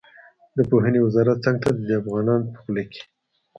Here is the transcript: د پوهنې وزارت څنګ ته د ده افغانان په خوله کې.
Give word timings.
د 0.57 0.59
پوهنې 0.69 0.99
وزارت 1.03 1.37
څنګ 1.45 1.57
ته 1.63 1.69
د 1.77 1.79
ده 1.87 1.95
افغانان 2.01 2.41
په 2.51 2.57
خوله 2.61 2.83
کې. 2.91 3.01